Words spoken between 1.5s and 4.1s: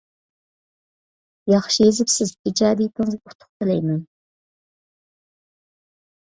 ياخشى يېزىپسىز، ئىجادىيىتىڭىزگە ئۇتۇق تىلەيمەن.